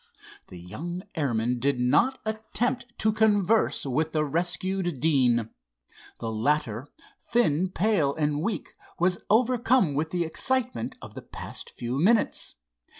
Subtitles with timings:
[0.47, 5.51] The young airmen did not attempt to converse with the rescued Deane.
[6.19, 6.87] The latter,
[7.21, 12.55] thin, pale and weak, was overcome with the excitement of the past few minutes.